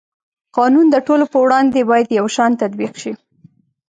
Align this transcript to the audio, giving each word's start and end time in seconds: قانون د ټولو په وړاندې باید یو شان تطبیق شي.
قانون 0.57 0.85
د 0.91 0.95
ټولو 1.07 1.25
په 1.33 1.37
وړاندې 1.45 1.87
باید 1.89 2.15
یو 2.19 2.25
شان 2.35 2.51
تطبیق 2.61 2.93
شي. 3.01 3.13